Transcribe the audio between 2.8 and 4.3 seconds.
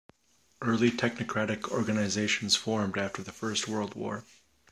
after the First World War.